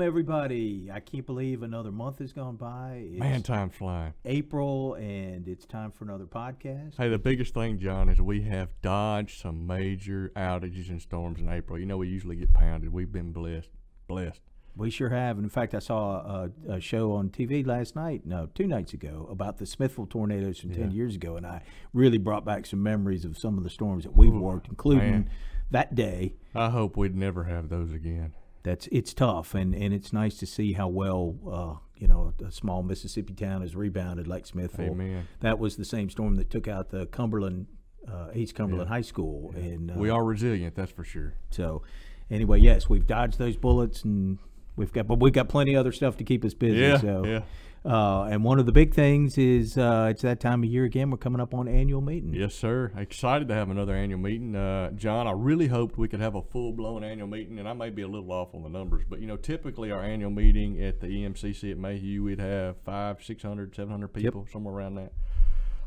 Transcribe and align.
Welcome 0.00 0.12
everybody. 0.12 0.90
I 0.90 1.00
can't 1.00 1.26
believe 1.26 1.62
another 1.62 1.92
month 1.92 2.20
has 2.20 2.32
gone 2.32 2.56
by. 2.56 3.04
It's 3.04 3.20
Man, 3.20 3.42
time's 3.42 3.74
flying. 3.74 4.14
April 4.24 4.94
and 4.94 5.46
it's 5.46 5.66
time 5.66 5.92
for 5.92 6.04
another 6.04 6.24
podcast. 6.24 6.96
Hey, 6.96 7.10
the 7.10 7.18
biggest 7.18 7.52
thing, 7.52 7.78
John, 7.78 8.08
is 8.08 8.18
we 8.18 8.40
have 8.44 8.70
dodged 8.80 9.38
some 9.38 9.66
major 9.66 10.32
outages 10.34 10.88
and 10.88 11.02
storms 11.02 11.38
in 11.38 11.50
April. 11.50 11.78
You 11.78 11.84
know, 11.84 11.98
we 11.98 12.08
usually 12.08 12.36
get 12.36 12.54
pounded. 12.54 12.94
We've 12.94 13.12
been 13.12 13.30
blessed. 13.30 13.68
Blessed. 14.08 14.40
We 14.74 14.88
sure 14.88 15.10
have. 15.10 15.36
And 15.36 15.44
in 15.44 15.50
fact, 15.50 15.74
I 15.74 15.80
saw 15.80 16.46
a, 16.66 16.76
a 16.76 16.80
show 16.80 17.12
on 17.12 17.28
TV 17.28 17.66
last 17.66 17.94
night, 17.94 18.22
no, 18.24 18.48
two 18.54 18.66
nights 18.66 18.94
ago, 18.94 19.28
about 19.30 19.58
the 19.58 19.66
Smithville 19.66 20.06
tornadoes 20.06 20.60
from 20.60 20.70
10 20.70 20.92
years 20.92 21.14
ago. 21.14 21.36
And 21.36 21.46
I 21.46 21.60
really 21.92 22.16
brought 22.16 22.46
back 22.46 22.64
some 22.64 22.82
memories 22.82 23.26
of 23.26 23.36
some 23.36 23.58
of 23.58 23.64
the 23.64 23.70
storms 23.70 24.04
that 24.04 24.16
we've 24.16 24.32
worked, 24.32 24.66
including 24.68 25.10
man. 25.10 25.30
that 25.72 25.94
day. 25.94 26.36
I 26.54 26.70
hope 26.70 26.96
we'd 26.96 27.14
never 27.14 27.44
have 27.44 27.68
those 27.68 27.92
again. 27.92 28.32
That's 28.62 28.88
it's 28.92 29.14
tough, 29.14 29.54
and, 29.54 29.74
and 29.74 29.94
it's 29.94 30.12
nice 30.12 30.36
to 30.38 30.46
see 30.46 30.74
how 30.74 30.88
well 30.88 31.36
uh, 31.50 31.74
you 31.96 32.06
know 32.08 32.34
a 32.46 32.50
small 32.50 32.82
Mississippi 32.82 33.32
town 33.34 33.62
has 33.62 33.74
rebounded 33.74 34.26
like 34.28 34.46
Smithville. 34.46 34.90
Amen. 34.92 35.26
That 35.40 35.58
was 35.58 35.76
the 35.76 35.84
same 35.84 36.10
storm 36.10 36.36
that 36.36 36.50
took 36.50 36.68
out 36.68 36.90
the 36.90 37.06
Cumberland 37.06 37.66
uh, 38.06 38.28
East 38.34 38.54
Cumberland 38.54 38.88
Yeah. 38.88 38.96
High 38.96 39.00
School, 39.02 39.52
and 39.56 39.90
uh, 39.90 39.94
We 39.96 40.10
are 40.10 40.24
resilient, 40.24 40.74
that's 40.74 40.92
for 40.92 41.04
sure. 41.04 41.34
so 41.50 41.82
anyway, 42.30 42.60
yes, 42.60 42.88
we've 42.88 43.06
dodged 43.06 43.38
those 43.38 43.56
bullets, 43.56 44.04
and 44.04 44.38
we've 44.76 44.92
got 44.92 45.06
but 45.06 45.20
we've 45.20 45.32
got 45.32 45.48
plenty 45.48 45.74
of 45.74 45.80
other 45.80 45.92
stuff 45.92 46.16
to 46.18 46.24
keep 46.24 46.44
us 46.44 46.54
busy. 46.54 46.78
Yeah, 46.80 46.98
so, 46.98 47.24
yeah. 47.24 47.40
Uh, 47.82 48.24
and 48.24 48.44
one 48.44 48.58
of 48.58 48.66
the 48.66 48.72
big 48.72 48.92
things 48.92 49.38
is 49.38 49.78
uh, 49.78 50.08
it's 50.10 50.20
that 50.20 50.38
time 50.38 50.62
of 50.62 50.68
year 50.68 50.84
again. 50.84 51.10
We're 51.10 51.16
coming 51.16 51.40
up 51.40 51.54
on 51.54 51.66
annual 51.66 52.02
meeting. 52.02 52.34
Yes, 52.34 52.54
sir. 52.54 52.92
Excited 52.94 53.48
to 53.48 53.54
have 53.54 53.70
another 53.70 53.94
annual 53.94 54.20
meeting. 54.20 54.54
Uh, 54.54 54.90
John, 54.90 55.26
I 55.26 55.32
really 55.32 55.68
hoped 55.68 55.96
we 55.96 56.06
could 56.06 56.20
have 56.20 56.34
a 56.34 56.42
full 56.42 56.72
blown 56.72 57.02
annual 57.02 57.26
meeting, 57.26 57.58
and 57.58 57.66
I 57.66 57.72
may 57.72 57.88
be 57.88 58.02
a 58.02 58.08
little 58.08 58.30
off 58.32 58.54
on 58.54 58.62
the 58.62 58.68
numbers, 58.68 59.04
but 59.08 59.20
you 59.20 59.26
know, 59.26 59.36
typically 59.36 59.90
our 59.90 60.02
annual 60.02 60.30
meeting 60.30 60.82
at 60.82 61.00
the 61.00 61.06
EMCC 61.06 61.70
at 61.70 61.78
Mayhew, 61.78 62.22
we'd 62.22 62.38
have 62.38 62.76
five, 62.82 63.24
600, 63.24 63.74
700 63.74 64.08
people, 64.08 64.46
somewhere 64.52 64.74
around 64.74 64.96
that. 64.96 65.12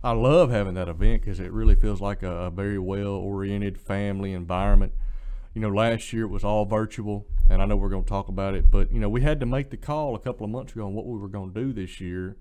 I 0.03 0.11
love 0.11 0.49
having 0.49 0.73
that 0.73 0.89
event 0.89 1.21
because 1.21 1.39
it 1.39 1.51
really 1.51 1.75
feels 1.75 2.01
like 2.01 2.23
a, 2.23 2.31
a 2.31 2.49
very 2.49 2.79
well 2.79 3.13
oriented 3.13 3.79
family 3.79 4.33
environment. 4.33 4.93
You 5.53 5.61
know, 5.61 5.69
last 5.69 6.11
year 6.11 6.23
it 6.23 6.29
was 6.29 6.43
all 6.43 6.65
virtual, 6.65 7.27
and 7.47 7.61
I 7.61 7.65
know 7.65 7.75
we're 7.75 7.89
going 7.89 8.03
to 8.03 8.09
talk 8.09 8.27
about 8.27 8.55
it, 8.55 8.71
but 8.71 8.91
you 8.91 8.99
know, 8.99 9.09
we 9.09 9.21
had 9.21 9.39
to 9.41 9.45
make 9.45 9.69
the 9.69 9.77
call 9.77 10.15
a 10.15 10.19
couple 10.19 10.45
of 10.45 10.51
months 10.51 10.73
ago 10.73 10.85
on 10.85 10.93
what 10.95 11.05
we 11.05 11.17
were 11.17 11.27
going 11.27 11.53
to 11.53 11.59
do 11.63 11.73
this 11.73 12.01
year. 12.01 12.37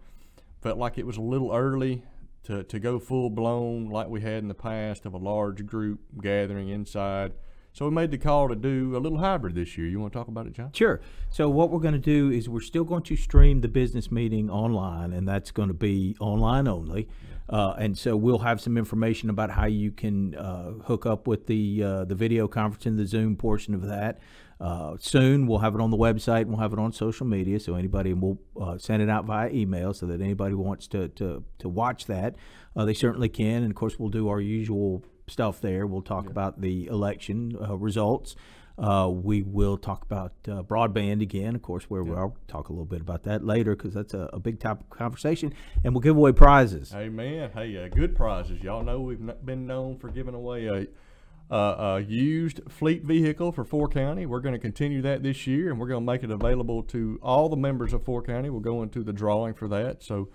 Felt 0.63 0.79
like 0.79 0.97
it 0.97 1.07
was 1.07 1.19
a 1.19 1.23
little 1.23 1.53
early 1.53 2.05
to, 2.45 2.65
to 2.65 2.79
go 2.79 2.99
full 2.99 3.29
blown 3.29 3.91
like 3.91 4.09
we 4.09 4.23
had 4.23 4.39
in 4.39 4.49
the 4.49 4.55
past 4.55 5.05
of 5.05 5.13
a 5.13 5.19
large 5.19 5.67
group 5.67 6.01
gathering 6.23 6.69
inside. 6.69 7.33
So 7.75 7.87
we 7.87 7.91
made 7.91 8.11
the 8.11 8.19
call 8.19 8.49
to 8.49 8.57
do 8.57 8.97
a 8.97 8.99
little 8.99 9.19
hybrid 9.19 9.55
this 9.55 9.79
year. 9.79 9.87
You 9.87 9.99
want 9.99 10.13
to 10.13 10.19
talk 10.19 10.29
about 10.29 10.47
it, 10.47 10.53
John? 10.53 10.73
Sure. 10.73 11.01
So 11.31 11.49
what 11.49 11.71
we're 11.71 11.81
going 11.81 11.95
to 11.95 12.01
do 12.01 12.31
is 12.31 12.49
we're 12.49 12.61
still 12.61 12.85
going 12.85 13.03
to 13.05 13.17
stream 13.17 13.63
the 13.63 13.69
business 13.69 14.11
meeting 14.11 14.51
online, 14.51 15.13
and 15.13 15.27
that's 15.27 15.51
going 15.51 15.69
to 15.69 15.75
be 15.75 16.17
online 16.21 16.69
only. 16.69 17.09
Uh, 17.53 17.75
and 17.79 17.99
so 17.99 18.17
we'll 18.17 18.39
have 18.39 18.63
some 18.63 18.79
information 18.79 19.29
about 19.29 19.51
how 19.51 19.67
you 19.67 19.93
can 19.93 20.35
uh, 20.37 20.71
hook 20.85 21.05
up 21.05 21.27
with 21.27 21.47
the 21.47 21.83
uh, 21.83 22.05
the 22.05 22.15
video 22.15 22.49
conference 22.49 22.87
and 22.87 22.99
the 22.99 23.07
Zoom 23.07 23.37
portion 23.37 23.75
of 23.75 23.83
that. 23.83 24.21
Uh, 24.59 24.97
soon 24.99 25.47
we'll 25.47 25.59
have 25.59 25.75
it 25.75 25.81
on 25.81 25.91
the 25.91 25.97
website 25.97 26.43
and 26.43 26.51
we'll 26.51 26.61
have 26.61 26.73
it 26.73 26.79
on 26.79 26.93
social 26.93 27.27
media. 27.27 27.61
So 27.61 27.75
anybody 27.75 28.15
we'll 28.15 28.39
uh, 28.59 28.79
send 28.79 29.03
it 29.03 29.11
out 29.11 29.27
via 29.27 29.51
email 29.51 29.93
so 29.93 30.07
that 30.07 30.23
anybody 30.23 30.55
wants 30.55 30.87
to 30.89 31.09
to 31.09 31.45
to 31.59 31.69
watch 31.69 32.07
that, 32.07 32.37
uh, 32.75 32.87
they 32.87 32.95
certainly 32.95 33.29
can. 33.29 33.63
And 33.63 33.71
of 33.71 33.75
course 33.75 33.99
we'll 33.99 34.09
do 34.09 34.29
our 34.31 34.41
usual 34.41 35.05
stuff 35.29 35.61
there. 35.61 35.87
We'll 35.87 36.01
talk 36.01 36.31
about 36.31 36.63
the 36.63 36.87
election 36.87 37.57
uh, 37.61 37.77
results. 37.77 38.35
Uh, 38.79 39.09
we 39.13 39.43
will 39.43 39.77
talk 39.77 40.03
about 40.03 40.33
uh, 40.49 40.63
broadband 40.63 41.21
again, 41.21 41.55
of 41.55 41.63
course, 41.63 41.85
where 41.85 42.03
we'll 42.03 42.37
talk 42.49 42.69
a 42.69 42.73
little 42.73 42.87
bit 42.87 43.01
about 43.01 43.23
that 43.25 43.45
later 43.45 43.77
because 43.77 43.93
that's 43.93 44.15
a, 44.15 44.31
a 44.33 44.39
big 44.39 44.59
topic 44.59 44.87
of 44.91 44.99
conversation. 44.99 45.53
And 45.85 45.95
we'll 45.95 46.01
give 46.01 46.17
away 46.17 46.33
prizes. 46.33 46.91
Hey 46.91 47.09
man, 47.09 47.51
hey, 47.53 47.85
uh, 47.85 47.89
good 47.89 48.17
prizes. 48.17 48.63
Y'all 48.63 48.83
know 48.83 49.01
we've 49.01 49.45
been 49.45 49.67
known 49.67 49.99
for 49.99 50.09
giving 50.09 50.35
away 50.35 50.67
a, 50.67 51.55
uh, 51.55 51.97
a 51.97 52.01
used 52.01 52.61
fleet 52.69 53.05
vehicle 53.05 53.53
for 53.53 53.65
Four 53.65 53.89
County. 53.89 54.25
We're 54.25 54.41
going 54.41 54.55
to 54.55 54.59
continue 54.59 55.03
that 55.03 55.23
this 55.23 55.47
year, 55.47 55.71
and 55.71 55.79
we're 55.79 55.89
going 55.89 56.01
to 56.01 56.13
make 56.13 56.23
it 56.23 56.31
available 56.31 56.83
to 56.85 57.19
all 57.23 57.51
the 57.51 57.57
members 57.57 57.93
of 57.93 58.05
Four 58.05 58.23
County. 58.23 58.49
We'll 58.49 58.61
go 58.61 58.83
into 58.83 59.03
the 59.03 59.13
drawing 59.13 59.53
for 59.53 59.69
that. 59.69 60.03
So, 60.03 60.29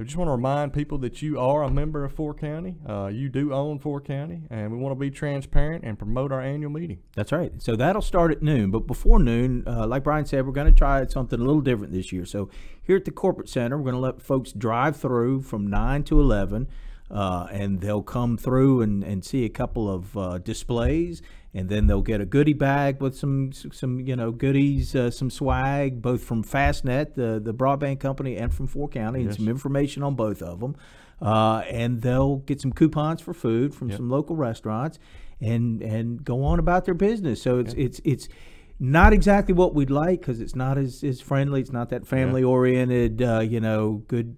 I 0.00 0.02
just 0.02 0.16
want 0.16 0.28
to 0.28 0.32
remind 0.32 0.72
people 0.72 0.96
that 0.98 1.20
you 1.20 1.38
are 1.38 1.62
a 1.62 1.68
member 1.68 2.06
of 2.06 2.14
Four 2.14 2.32
County. 2.32 2.76
Uh, 2.88 3.08
you 3.08 3.28
do 3.28 3.52
own 3.52 3.78
Four 3.78 4.00
County, 4.00 4.40
and 4.48 4.72
we 4.72 4.78
want 4.78 4.92
to 4.92 4.98
be 4.98 5.10
transparent 5.10 5.84
and 5.84 5.98
promote 5.98 6.32
our 6.32 6.40
annual 6.40 6.70
meeting. 6.70 7.00
That's 7.14 7.32
right. 7.32 7.52
So 7.60 7.76
that'll 7.76 8.00
start 8.00 8.32
at 8.32 8.42
noon. 8.42 8.70
But 8.70 8.86
before 8.86 9.18
noon, 9.18 9.62
uh, 9.66 9.86
like 9.86 10.02
Brian 10.04 10.24
said, 10.24 10.46
we're 10.46 10.52
going 10.52 10.68
to 10.68 10.72
try 10.72 11.06
something 11.06 11.38
a 11.38 11.44
little 11.44 11.60
different 11.60 11.92
this 11.92 12.12
year. 12.12 12.24
So 12.24 12.48
here 12.82 12.96
at 12.96 13.04
the 13.04 13.10
corporate 13.10 13.50
center, 13.50 13.76
we're 13.76 13.90
going 13.90 13.94
to 13.94 14.00
let 14.00 14.22
folks 14.22 14.52
drive 14.52 14.96
through 14.96 15.42
from 15.42 15.66
9 15.66 16.02
to 16.04 16.18
11. 16.18 16.66
Uh, 17.10 17.48
and 17.50 17.80
they'll 17.80 18.04
come 18.04 18.38
through 18.38 18.80
and, 18.80 19.02
and 19.02 19.24
see 19.24 19.44
a 19.44 19.48
couple 19.48 19.92
of 19.92 20.16
uh, 20.16 20.38
displays, 20.38 21.20
and 21.52 21.68
then 21.68 21.86
they'll 21.86 22.02
get 22.02 22.20
a 22.20 22.24
goodie 22.26 22.52
bag 22.52 23.00
with 23.00 23.16
some 23.16 23.52
some 23.52 24.00
you 24.00 24.14
know 24.16 24.30
goodies, 24.30 24.94
uh, 24.94 25.10
some 25.10 25.30
swag, 25.30 26.00
both 26.00 26.22
from 26.22 26.44
Fastnet, 26.44 27.14
the 27.14 27.40
the 27.42 27.52
broadband 27.54 28.00
company, 28.00 28.36
and 28.36 28.52
from 28.54 28.66
Four 28.66 28.88
County, 28.88 29.22
and 29.22 29.34
some 29.34 29.48
information 29.48 30.02
on 30.02 30.14
both 30.14 30.42
of 30.42 30.60
them. 30.60 30.76
Uh, 31.20 31.62
and 31.68 32.00
they'll 32.00 32.36
get 32.36 32.60
some 32.60 32.72
coupons 32.72 33.20
for 33.20 33.34
food 33.34 33.74
from 33.74 33.90
Yep. 33.90 33.98
some 33.98 34.08
local 34.08 34.36
restaurants, 34.36 34.98
and 35.40 35.82
and 35.82 36.24
go 36.24 36.44
on 36.44 36.58
about 36.58 36.84
their 36.84 36.94
business. 36.94 37.42
So 37.42 37.58
it's 37.58 37.74
it's 37.74 38.00
it's 38.04 38.28
not 38.78 39.12
exactly 39.12 39.52
what 39.52 39.74
we'd 39.74 39.90
like 39.90 40.20
because 40.20 40.40
it's 40.40 40.54
not 40.56 40.78
as, 40.78 41.04
as 41.04 41.20
friendly. 41.20 41.60
It's 41.60 41.72
not 41.72 41.90
that 41.90 42.06
family 42.06 42.42
oriented, 42.42 43.20
uh, 43.20 43.40
you 43.40 43.60
know, 43.60 44.02
good 44.08 44.36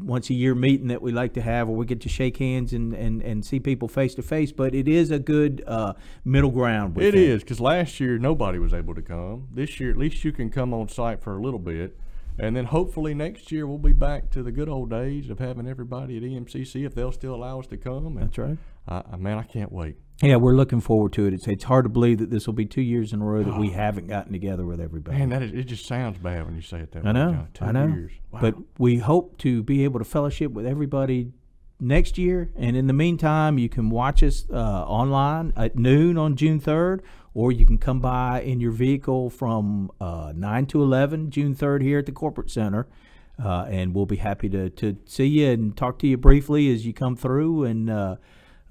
once 0.00 0.30
a 0.30 0.34
year 0.34 0.54
meeting 0.54 0.88
that 0.88 1.02
we 1.02 1.12
like 1.12 1.34
to 1.34 1.42
have 1.42 1.68
where 1.68 1.76
we 1.76 1.86
get 1.86 2.00
to 2.02 2.08
shake 2.08 2.36
hands 2.36 2.72
and, 2.72 2.94
and, 2.94 3.22
and 3.22 3.44
see 3.44 3.60
people 3.60 3.88
face 3.88 4.14
to 4.14 4.22
face. 4.22 4.52
But 4.52 4.74
it 4.74 4.88
is 4.88 5.10
a 5.10 5.18
good 5.18 5.62
uh, 5.66 5.94
middle 6.24 6.50
ground. 6.50 6.96
It 6.98 7.12
think. 7.12 7.16
is 7.16 7.42
because 7.42 7.60
last 7.60 8.00
year 8.00 8.18
nobody 8.18 8.58
was 8.58 8.72
able 8.72 8.94
to 8.94 9.02
come. 9.02 9.48
This 9.52 9.80
year, 9.80 9.90
at 9.90 9.96
least 9.96 10.24
you 10.24 10.32
can 10.32 10.50
come 10.50 10.72
on 10.72 10.88
site 10.88 11.20
for 11.22 11.36
a 11.36 11.40
little 11.40 11.58
bit, 11.58 11.98
and 12.38 12.56
then 12.56 12.66
hopefully 12.66 13.14
next 13.14 13.50
year 13.50 13.66
we'll 13.66 13.78
be 13.78 13.92
back 13.92 14.30
to 14.30 14.42
the 14.42 14.52
good 14.52 14.68
old 14.68 14.90
days 14.90 15.30
of 15.30 15.38
having 15.38 15.66
everybody 15.66 16.16
at 16.16 16.22
EMCC 16.22 16.86
if 16.86 16.94
they'll 16.94 17.12
still 17.12 17.34
allow 17.34 17.60
us 17.60 17.66
to 17.68 17.76
come. 17.76 18.16
And 18.18 18.26
That's 18.26 18.38
right. 18.38 18.58
I, 18.86 19.02
I 19.12 19.16
man, 19.16 19.38
I 19.38 19.42
can't 19.42 19.72
wait. 19.72 19.96
Yeah, 20.22 20.36
we're 20.36 20.56
looking 20.56 20.80
forward 20.80 21.12
to 21.12 21.26
it. 21.26 21.34
It's, 21.34 21.46
it's 21.46 21.64
hard 21.64 21.84
to 21.84 21.88
believe 21.88 22.18
that 22.18 22.30
this 22.30 22.46
will 22.46 22.54
be 22.54 22.66
two 22.66 22.80
years 22.82 23.12
in 23.12 23.22
a 23.22 23.24
row 23.24 23.44
that 23.44 23.56
we 23.56 23.70
haven't 23.84 24.08
gotten 24.08 24.32
together 24.32 24.66
with 24.66 24.80
everybody. 24.80 25.16
Man, 25.16 25.28
that 25.28 25.42
is, 25.42 25.52
it 25.52 25.64
just 25.64 25.86
sounds 25.86 26.18
bad 26.18 26.44
when 26.44 26.56
you 26.56 26.62
say 26.62 26.80
it 26.80 26.92
that 26.92 27.04
I 27.04 27.08
way. 27.08 27.12
know. 27.12 27.32
John. 27.32 27.48
Two 27.54 27.64
I 27.64 27.72
know. 27.72 28.08
Wow. 28.32 28.40
But 28.40 28.54
we 28.78 28.98
hope 28.98 29.38
to 29.38 29.62
be 29.62 29.84
able 29.84 30.00
to 30.00 30.04
fellowship 30.04 30.52
with 30.52 30.66
everybody 30.66 31.32
next 31.80 32.18
year. 32.18 32.50
And 32.56 32.76
in 32.76 32.88
the 32.88 32.92
meantime, 32.92 33.58
you 33.58 33.68
can 33.68 33.90
watch 33.90 34.24
us 34.24 34.44
uh, 34.52 34.56
online 34.56 35.52
at 35.56 35.76
noon 35.76 36.18
on 36.18 36.34
June 36.34 36.60
3rd, 36.60 37.00
or 37.32 37.52
you 37.52 37.64
can 37.64 37.78
come 37.78 38.00
by 38.00 38.40
in 38.40 38.60
your 38.60 38.72
vehicle 38.72 39.30
from 39.30 39.92
uh, 40.00 40.32
9 40.34 40.66
to 40.66 40.82
11, 40.82 41.30
June 41.30 41.54
3rd, 41.54 41.82
here 41.82 42.00
at 42.00 42.06
the 42.06 42.12
Corporate 42.12 42.50
Center. 42.50 42.88
Uh, 43.40 43.66
and 43.70 43.94
we'll 43.94 44.04
be 44.06 44.16
happy 44.16 44.48
to, 44.48 44.68
to 44.70 44.96
see 45.04 45.26
you 45.26 45.48
and 45.50 45.76
talk 45.76 46.00
to 46.00 46.08
you 46.08 46.16
briefly 46.16 46.72
as 46.72 46.84
you 46.84 46.92
come 46.92 47.14
through 47.14 47.62
and 47.62 47.88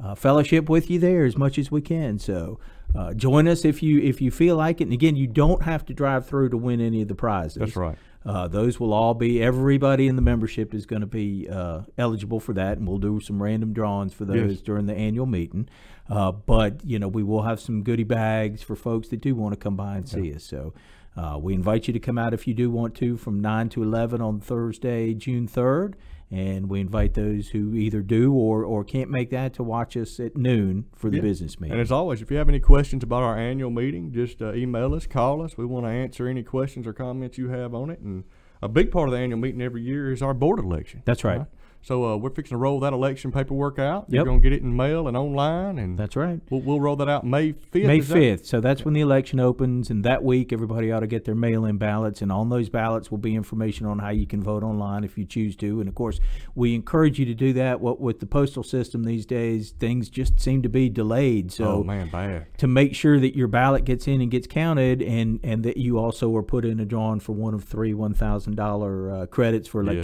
uh, 0.03 0.15
fellowship 0.15 0.69
with 0.69 0.89
you 0.89 0.99
there 0.99 1.25
as 1.25 1.38
much 1.38 1.57
as 1.57 1.71
we 1.71 1.81
can. 1.81 2.19
So 2.19 2.59
uh, 2.95 3.13
join 3.13 3.47
us 3.47 3.65
if 3.65 3.81
you 3.83 3.99
if 3.99 4.21
you 4.21 4.31
feel 4.31 4.55
like 4.55 4.79
it. 4.81 4.85
And 4.85 4.94
again, 4.94 5.15
you 5.15 5.27
don't 5.27 5.63
have 5.63 5.85
to 5.85 5.94
drive 5.94 6.25
through 6.27 6.49
to 6.49 6.57
win 6.57 6.79
any 6.81 7.01
of 7.01 7.07
the 7.07 7.15
prizes. 7.15 7.57
That's 7.59 7.75
right. 7.75 7.97
Uh, 8.25 8.45
those 8.47 8.77
will 8.79 8.91
all 8.94 9.13
be 9.13 9.41
everybody 9.41 10.07
in 10.07 10.17
the 10.17 10.21
membership 10.21 10.73
is 10.73 10.85
going 10.85 10.99
to 10.99 11.07
be 11.07 11.47
uh, 11.49 11.81
eligible 11.97 12.41
for 12.41 12.53
that, 12.53 12.77
and 12.77 12.85
we'll 12.85 12.97
do 12.97 13.21
some 13.21 13.41
random 13.41 13.71
drawings 13.71 14.13
for 14.13 14.25
those 14.25 14.51
Yes. 14.55 14.61
during 14.61 14.85
the 14.85 14.94
annual 14.95 15.25
meeting. 15.25 15.69
Uh, 16.09 16.31
but 16.33 16.83
you 16.83 17.00
know, 17.00 17.07
we 17.07 17.23
will 17.23 17.43
have 17.43 17.59
some 17.61 17.83
goodie 17.83 18.03
bags 18.03 18.61
for 18.61 18.75
folks 18.75 19.07
that 19.09 19.21
do 19.21 19.33
want 19.33 19.53
to 19.53 19.57
come 19.57 19.75
by 19.77 19.95
and 19.95 20.07
see 20.09 20.33
us. 20.33 20.43
So 20.43 20.73
uh, 21.15 21.38
we 21.41 21.53
invite 21.53 21.88
you 21.88 21.93
to 21.93 22.00
come 22.00 22.17
out 22.17 22.33
if 22.33 22.47
you 22.47 22.53
do 22.53 22.69
want 22.69 22.95
to 22.95 23.15
from 23.17 23.39
nine 23.39 23.69
to 23.69 23.81
eleven 23.83 24.21
on 24.21 24.39
Thursday, 24.41 25.13
June 25.13 25.47
third. 25.47 25.95
And 26.29 26.69
we 26.69 26.81
invite 26.81 27.13
those 27.13 27.50
who 27.50 27.74
either 27.74 28.01
do 28.01 28.33
or, 28.33 28.65
or 28.65 28.83
can't 28.83 29.09
make 29.09 29.29
that 29.29 29.53
to 29.53 29.63
watch 29.63 29.95
us 29.95 30.19
at 30.19 30.35
noon 30.35 30.85
for 30.94 31.09
the 31.09 31.18
Yeah. 31.18 31.21
business 31.21 31.57
meeting. 31.59 31.71
And 31.74 31.81
as 31.81 31.89
always, 31.91 32.21
if 32.21 32.29
you 32.29 32.35
have 32.38 32.50
any 32.50 32.59
questions 32.59 33.01
about 33.03 33.24
our 33.24 33.38
annual 33.38 33.69
meeting, 33.71 34.12
just 34.12 34.41
uh, 34.41 34.53
email 34.53 34.94
us, 34.94 35.07
call 35.07 35.41
us. 35.41 35.57
We 35.57 35.65
want 35.65 35.85
to 35.85 35.89
answer 35.89 36.27
any 36.27 36.44
questions 36.44 36.85
or 36.85 36.91
comments 36.91 37.38
you 37.38 37.47
have 37.50 37.74
on 37.74 37.89
it. 37.89 38.00
And 38.00 38.25
a 38.62 38.68
big 38.68 38.91
part 38.91 39.07
of 39.07 39.13
the 39.13 39.19
annual 39.19 39.39
meeting 39.39 39.62
every 39.62 39.83
year 39.83 40.12
is 40.12 40.21
our 40.21 40.33
board 40.33 40.59
election. 40.59 41.01
That's 41.06 41.24
right. 41.24 41.45
So 41.81 42.03
uh, 42.06 42.18
we're 42.18 42.31
fixing 42.31 42.56
to 42.56 42.57
roll 42.57 42.79
that 42.81 42.91
election 42.91 43.31
paperwork 43.31 43.79
out. 43.79 44.06
Yep. 44.09 44.13
You're 44.13 44.25
gonna 44.25 44.39
get 44.39 44.51
it 44.53 44.62
in 44.62 44.75
mail 44.75 45.07
and 45.07 45.15
online, 45.15 45.79
and 45.79 45.97
That's 45.97 46.15
right. 46.15 46.41
we'll, 46.50 46.62
we'll 46.62 46.81
roll 46.81 46.97
that 46.97 47.07
out 47.07 47.25
May 47.25 47.53
fifth. 47.53 47.88
May 47.88 48.01
fifth. 48.01 48.45
So 48.45 48.59
that's 48.59 48.83
when 48.83 48.94
the 48.94 49.01
election 49.01 49.39
opens, 49.39 49.89
and 49.89 50.03
that 50.03 50.24
week 50.24 50.51
everybody 50.51 50.91
ought 50.91 51.00
to 51.00 51.07
get 51.07 51.25
their 51.25 51.35
mail-in 51.35 51.77
ballots, 51.77 52.21
and 52.21 52.31
on 52.31 52.50
those 52.50 52.69
ballots 52.69 53.09
will 53.09 53.18
be 53.18 53.35
information 53.35 53.85
on 53.85 54.00
how 54.00 54.09
you 54.09 54.27
can 54.27 54.44
vote 54.44 54.63
online 54.63 55.03
if 55.03 55.18
you 55.18 55.25
choose 55.25 55.56
to. 55.57 55.79
And 55.79 55.88
of 55.88 55.95
course, 55.95 56.19
we 56.56 56.75
encourage 56.75 57.19
you 57.19 57.25
to 57.25 57.33
do 57.33 57.53
that. 57.53 57.79
What 57.79 58.00
with 58.01 58.19
the 58.19 58.25
postal 58.25 58.63
system 58.63 59.03
these 59.03 59.25
days, 59.25 59.71
things 59.71 60.09
just 60.09 60.39
seem 60.39 60.62
to 60.63 60.69
be 60.69 60.89
delayed. 60.89 61.51
So 61.51 61.65
oh 61.65 61.83
man, 61.83 62.09
bad. 62.09 62.47
to 62.57 62.68
make 62.68 62.95
sure 62.95 63.19
that 63.19 63.35
your 63.35 63.47
ballot 63.47 63.85
gets 63.85 64.07
in 64.07 64.21
and 64.21 64.29
gets 64.29 64.47
counted, 64.47 65.01
and 65.01 65.39
and 65.44 65.63
that 65.63 65.77
you 65.77 65.97
also 65.97 66.35
are 66.35 66.44
put 66.44 66.65
in 66.65 66.79
a 66.79 66.85
drawing 66.85 67.19
for 67.19 67.31
one 67.33 67.53
of 67.53 67.63
three 67.63 67.94
one 67.94 68.13
thousand 68.13 68.56
dollar 68.56 69.12
uh, 69.12 69.25
credits 69.27 69.68
for 69.68 69.83
Yes. 69.83 70.03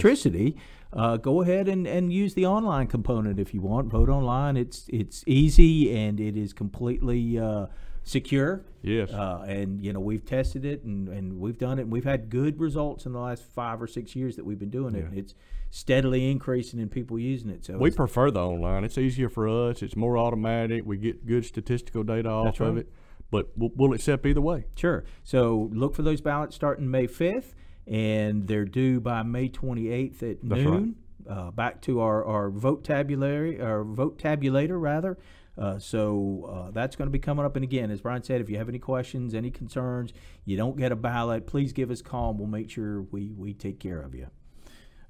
Uh, 0.94 1.16
go 1.16 1.42
ahead 1.42 1.68
and, 1.68 1.86
and 1.86 2.12
use 2.12 2.34
the 2.34 2.46
online 2.46 2.86
component 2.86 3.40
if 3.40 3.52
you 3.52 3.60
want. 3.60 3.88
Vote 3.88 4.08
online. 4.08 4.56
It's 4.56 4.86
it's 4.88 5.24
easy 5.26 5.94
and 5.96 6.20
it 6.20 6.36
is 6.36 6.52
completely 6.52 7.38
uh, 7.38 7.66
secure. 8.04 8.64
Yes. 8.82 9.10
Uh, 9.10 9.44
and 9.46 9.82
you 9.82 9.92
know 9.92 10.00
we've 10.00 10.24
tested 10.24 10.64
it 10.64 10.84
and, 10.84 11.08
and 11.08 11.40
we've 11.40 11.58
done 11.58 11.78
it 11.78 11.82
and 11.82 11.92
we've 11.92 12.04
had 12.04 12.30
good 12.30 12.60
results 12.60 13.06
in 13.06 13.12
the 13.12 13.18
last 13.18 13.42
five 13.42 13.82
or 13.82 13.88
six 13.88 14.14
years 14.14 14.36
that 14.36 14.44
we've 14.44 14.58
been 14.58 14.70
doing 14.70 14.94
it. 14.94 15.06
Yeah. 15.12 15.18
It's 15.18 15.34
steadily 15.70 16.30
increasing 16.30 16.78
in 16.78 16.88
people 16.88 17.18
using 17.18 17.50
it. 17.50 17.64
So 17.64 17.76
We 17.76 17.90
prefer 17.90 18.30
the 18.30 18.40
online. 18.40 18.84
It's 18.84 18.96
easier 18.96 19.28
for 19.28 19.48
us. 19.48 19.82
It's 19.82 19.96
more 19.96 20.16
automatic. 20.16 20.84
We 20.86 20.96
get 20.96 21.26
good 21.26 21.44
statistical 21.44 22.04
data 22.04 22.28
off 22.28 22.44
That's 22.44 22.60
of 22.60 22.76
it. 22.76 22.88
But 23.32 23.48
we'll, 23.56 23.72
we'll 23.74 23.92
accept 23.92 24.24
either 24.26 24.40
way. 24.40 24.66
Sure. 24.76 25.02
So 25.24 25.68
look 25.72 25.96
for 25.96 26.02
those 26.02 26.20
ballots 26.20 26.54
starting 26.54 26.88
May 26.88 27.08
5th, 27.08 27.54
and 27.86 28.46
they're 28.48 28.64
due 28.64 29.00
by 29.00 29.22
May 29.22 29.48
28th 29.48 30.22
at 30.22 30.38
That's 30.42 30.42
right. 30.42 30.64
noon. 30.64 30.96
Uh, 31.28 31.50
back 31.50 31.80
to 31.82 32.00
our, 32.00 32.24
our 32.24 32.50
vote 32.50 32.84
tabulary, 32.84 33.60
our 33.60 33.82
vote 33.84 34.18
tabulator 34.18 34.80
rather. 34.80 35.16
Uh, 35.56 35.78
so 35.78 36.50
uh, 36.52 36.70
that's 36.72 36.96
going 36.96 37.06
to 37.06 37.12
be 37.12 37.18
coming 37.18 37.44
up. 37.46 37.54
And 37.56 37.62
again, 37.62 37.90
as 37.90 38.00
Brian 38.00 38.22
said, 38.22 38.40
if 38.40 38.50
you 38.50 38.58
have 38.58 38.68
any 38.68 38.78
questions, 38.80 39.34
any 39.34 39.50
concerns, 39.50 40.12
you 40.44 40.56
don't 40.56 40.76
get 40.76 40.90
a 40.92 40.96
ballot, 40.96 41.46
please 41.46 41.72
give 41.72 41.90
us 41.90 42.00
a 42.00 42.04
call, 42.04 42.30
and 42.30 42.38
we'll 42.40 42.48
make 42.48 42.68
sure 42.70 43.02
we 43.02 43.30
we 43.30 43.54
take 43.54 43.78
care 43.78 44.00
of 44.00 44.14
you. 44.14 44.26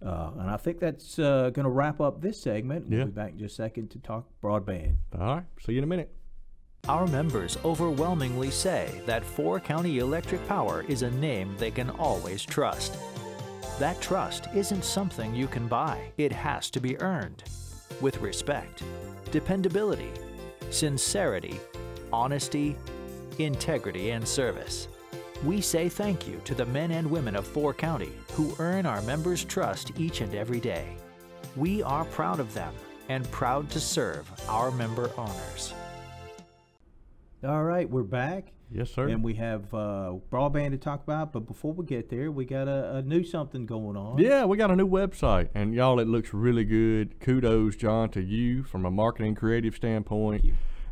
Uh, 0.05 0.33
and 0.39 0.51
I 0.51 0.59
think 0.59 0.81
that's 0.81 1.19
uh, 1.19 1.49
going 1.51 1.65
to 1.65 1.71
wrap 1.71 1.99
up 2.01 2.21
this 2.21 2.43
segment. 2.43 2.89
We'll 2.91 2.99
Yeah. 2.99 3.05
be 3.07 3.11
back 3.13 3.33
in 3.33 3.39
just 3.39 3.55
a 3.55 3.63
second 3.63 3.91
to 3.93 3.99
talk 4.01 4.27
broadband. 4.43 4.97
All 5.19 5.37
right. 5.37 5.45
See 5.65 5.73
you 5.73 5.79
in 5.79 5.85
a 5.85 5.87
minute. 5.87 6.15
Our 6.87 7.07
members 7.07 7.57
overwhelmingly 7.65 8.51
say 8.51 9.01
that 9.07 9.25
Four 9.25 9.59
County 9.59 10.01
Electric 10.01 10.47
Power 10.47 10.85
is 10.87 11.01
a 11.01 11.11
name 11.13 11.55
they 11.57 11.71
can 11.71 11.89
always 11.89 12.45
trust. 12.45 12.99
That 13.79 14.03
trust 14.03 14.49
isn't 14.55 14.85
something 14.85 15.35
you 15.35 15.47
can 15.47 15.67
buy, 15.67 16.13
it 16.19 16.31
has 16.31 16.69
to 16.71 16.81
be 16.81 17.01
earned. 17.01 17.43
With 18.03 18.21
respect, 18.21 18.83
dependability, 19.31 20.11
sincerity, 20.69 21.59
honesty, 22.13 22.77
integrity, 23.39 24.11
and 24.11 24.29
service. 24.29 24.89
We 25.43 25.63
say 25.63 25.89
thank 25.89 26.29
you 26.29 26.39
to 26.45 26.55
the 26.55 26.67
men 26.67 26.91
and 26.91 27.11
women 27.11 27.35
of 27.35 27.47
Four 27.47 27.73
County 27.73 28.13
who 28.33 28.55
earn 28.59 28.85
our 28.85 29.01
members' 29.03 29.45
trust 29.45 29.99
each 29.99 30.21
and 30.21 30.35
every 30.35 30.61
day. 30.61 30.99
We 31.57 31.83
are 31.83 32.05
proud 32.05 32.41
of 32.41 32.53
them 32.53 32.75
and 33.09 33.31
proud 33.31 33.71
to 33.71 33.81
serve 33.81 34.31
our 34.51 34.71
member 34.71 35.11
owners. 35.17 35.73
All 37.45 37.63
right, 37.63 37.89
we're 37.89 38.03
back. 38.03 38.53
Yes, 38.71 38.91
sir. 38.91 39.09
And 39.09 39.23
we 39.23 39.35
have 39.35 39.73
uh, 39.75 40.15
broadband 40.33 40.71
to 40.71 40.79
talk 40.79 41.03
about, 41.03 41.33
but 41.33 41.41
before 41.41 41.73
we 41.75 41.85
get 41.85 42.09
there, 42.09 42.33
we 42.33 42.47
got 42.47 42.69
a, 42.69 42.97
a 42.97 43.03
new 43.03 43.23
something 43.23 43.67
going 43.67 43.97
on. 43.97 44.19
Yeah, 44.19 44.47
we 44.47 44.57
got 44.57 44.71
a 44.71 44.77
new 44.77 44.89
website, 44.89 45.49
and 45.55 45.75
y'all, 45.75 46.01
it 46.01 46.09
looks 46.09 46.33
really 46.33 46.65
good. 46.65 47.21
Kudos, 47.21 47.77
John, 47.77 48.09
to 48.11 48.23
you 48.23 48.63
from 48.63 48.87
a 48.87 48.91
marketing 48.91 49.35
creative 49.35 49.75
standpoint, 49.77 50.45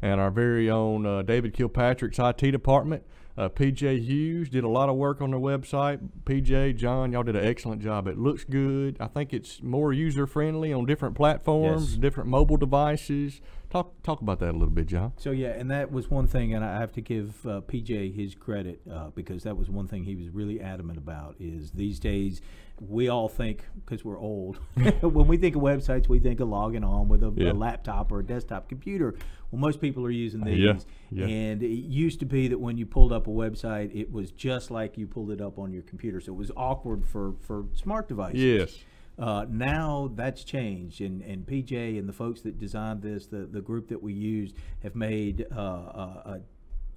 and 0.02 0.20
our 0.20 0.30
very 0.30 0.68
own 0.68 1.06
uh, 1.06 1.22
David 1.22 1.54
Kilpatrick's 1.54 2.18
IT 2.18 2.36
department. 2.50 3.02
Uh, 3.36 3.48
PJ 3.48 4.04
Hughes 4.04 4.50
did 4.50 4.62
a 4.62 4.68
lot 4.68 4.90
of 4.90 4.96
work 4.96 5.22
on 5.22 5.30
their 5.30 5.40
website. 5.40 6.00
PJ, 6.24 6.76
John, 6.76 7.12
y'all 7.12 7.22
did 7.22 7.34
an 7.34 7.44
excellent 7.46 7.80
job. 7.80 8.06
It 8.06 8.18
looks 8.18 8.44
good. 8.44 8.98
I 9.00 9.06
think 9.06 9.32
it's 9.32 9.62
more 9.62 9.90
user 9.94 10.26
friendly 10.26 10.70
on 10.70 10.84
different 10.84 11.14
platforms, 11.14 11.92
Yes. 11.92 11.98
different 11.98 12.28
mobile 12.28 12.58
devices. 12.58 13.40
Talk 13.72 14.02
talk 14.02 14.20
about 14.20 14.38
that 14.40 14.50
a 14.50 14.52
little 14.52 14.68
bit, 14.68 14.84
John. 14.86 15.14
So 15.16 15.30
yeah, 15.30 15.48
and 15.52 15.70
that 15.70 15.90
was 15.90 16.10
one 16.10 16.26
thing, 16.26 16.52
and 16.52 16.62
I 16.62 16.78
have 16.78 16.92
to 16.92 17.00
give 17.00 17.46
uh, 17.46 17.62
PJ 17.62 18.14
his 18.14 18.34
credit 18.34 18.82
uh, 18.92 19.08
because 19.14 19.44
that 19.44 19.56
was 19.56 19.70
one 19.70 19.88
thing 19.88 20.04
he 20.04 20.14
was 20.14 20.28
really 20.28 20.60
adamant 20.60 20.98
about. 20.98 21.36
Is 21.40 21.70
these 21.70 21.98
days 21.98 22.42
we 22.86 23.08
all 23.08 23.28
think 23.30 23.64
because 23.86 24.04
we're 24.04 24.18
old, 24.18 24.56
when 25.00 25.26
we 25.26 25.38
think 25.38 25.56
of 25.56 25.62
websites, 25.62 26.06
we 26.06 26.18
think 26.18 26.40
of 26.40 26.48
logging 26.48 26.84
on 26.84 27.08
with 27.08 27.22
a, 27.22 27.32
Yeah. 27.34 27.52
a 27.52 27.54
laptop 27.54 28.12
or 28.12 28.18
a 28.20 28.22
desktop 28.24 28.68
computer. 28.68 29.14
Well, 29.50 29.60
most 29.60 29.80
people 29.80 30.04
are 30.04 30.10
using 30.10 30.42
these, 30.44 30.58
Yeah, 30.58 30.74
yeah. 31.10 31.26
and 31.26 31.62
it 31.62 31.68
used 31.68 32.20
to 32.20 32.26
be 32.26 32.48
that 32.48 32.58
when 32.60 32.76
you 32.76 32.84
pulled 32.84 33.12
up 33.12 33.26
a 33.26 33.30
website, 33.30 33.94
it 33.98 34.12
was 34.12 34.32
just 34.32 34.70
like 34.70 34.98
you 34.98 35.06
pulled 35.06 35.30
it 35.30 35.40
up 35.40 35.58
on 35.58 35.72
your 35.72 35.82
computer, 35.82 36.20
so 36.20 36.32
it 36.34 36.36
was 36.36 36.50
awkward 36.58 37.06
for 37.06 37.36
for 37.40 37.64
smart 37.72 38.06
devices. 38.06 38.38
Yes. 38.42 38.78
Uh, 39.18 39.44
now 39.48 40.10
that's 40.14 40.42
changed, 40.42 41.00
and, 41.00 41.20
and 41.22 41.46
PJ 41.46 41.98
and 41.98 42.08
the 42.08 42.12
folks 42.12 42.40
that 42.42 42.58
designed 42.58 43.02
this, 43.02 43.26
the, 43.26 43.46
the 43.46 43.60
group 43.60 43.88
that 43.88 44.02
we 44.02 44.12
used, 44.12 44.56
have 44.82 44.94
made 44.94 45.46
uh, 45.54 45.60
a, 45.60 46.22
a 46.26 46.40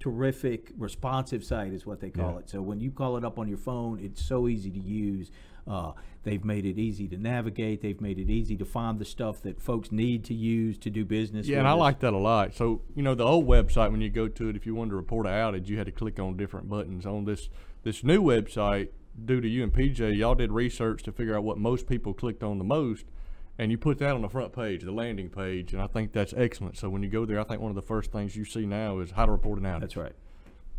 terrific 0.00 0.72
responsive 0.78 1.44
site, 1.44 1.72
is 1.72 1.86
what 1.86 2.00
they 2.00 2.10
call 2.10 2.32
Yeah. 2.32 2.38
it. 2.38 2.50
So 2.50 2.62
when 2.62 2.80
you 2.80 2.90
call 2.90 3.16
it 3.16 3.24
up 3.24 3.38
on 3.38 3.48
your 3.48 3.58
phone, 3.58 3.98
it's 4.00 4.22
so 4.24 4.48
easy 4.48 4.70
to 4.70 4.78
use. 4.80 5.30
Uh, 5.66 5.92
they've 6.22 6.44
made 6.44 6.64
it 6.64 6.78
easy 6.78 7.08
to 7.08 7.16
navigate. 7.18 7.82
They've 7.82 8.00
made 8.00 8.18
it 8.18 8.30
easy 8.30 8.56
to 8.56 8.64
find 8.64 8.98
the 9.00 9.04
stuff 9.04 9.42
that 9.42 9.60
folks 9.60 9.90
need 9.90 10.24
to 10.26 10.34
use 10.34 10.78
to 10.78 10.90
do 10.90 11.04
business. 11.04 11.48
Yeah, 11.48 11.58
and 11.58 11.66
I 11.66 11.72
like 11.72 11.98
that 12.00 12.12
a 12.12 12.18
lot. 12.18 12.54
So, 12.54 12.82
you 12.94 13.02
know, 13.02 13.14
the 13.14 13.24
old 13.24 13.46
website 13.48 13.90
when 13.90 14.00
you 14.00 14.08
go 14.10 14.28
to 14.28 14.48
it, 14.48 14.56
if 14.56 14.64
you 14.64 14.74
wanted 14.74 14.90
to 14.90 14.96
report 14.96 15.26
an 15.26 15.32
outage, 15.32 15.66
you 15.66 15.76
had 15.76 15.86
to 15.86 15.92
click 15.92 16.20
on 16.20 16.36
different 16.36 16.68
buttons. 16.68 17.04
On 17.04 17.24
this 17.24 17.48
this 17.82 18.04
new 18.04 18.22
website, 18.22 18.88
due 19.24 19.40
to 19.40 19.48
you 19.48 19.62
and 19.62 19.72
PJ, 19.72 20.16
y'all 20.16 20.34
did 20.34 20.52
research 20.52 21.02
to 21.04 21.12
figure 21.12 21.36
out 21.36 21.44
what 21.44 21.58
most 21.58 21.86
people 21.86 22.12
clicked 22.14 22.42
on 22.42 22.58
the 22.58 22.64
most, 22.64 23.06
and 23.58 23.70
you 23.70 23.78
put 23.78 23.98
that 23.98 24.10
on 24.10 24.22
the 24.22 24.28
front 24.28 24.52
page, 24.52 24.82
the 24.82 24.92
landing 24.92 25.30
page, 25.30 25.72
and 25.72 25.80
I 25.80 25.86
think 25.86 26.12
that's 26.12 26.34
excellent. 26.36 26.76
So 26.76 26.90
when 26.90 27.02
you 27.02 27.08
go 27.08 27.24
there, 27.24 27.40
I 27.40 27.44
think 27.44 27.60
one 27.60 27.70
of 27.70 27.76
the 27.76 27.82
first 27.82 28.12
things 28.12 28.36
you 28.36 28.44
see 28.44 28.66
now 28.66 28.98
is 28.98 29.12
how 29.12 29.26
to 29.26 29.32
report 29.32 29.58
an 29.58 29.64
outage. 29.64 29.80
That's 29.80 29.96
right. 29.96 30.12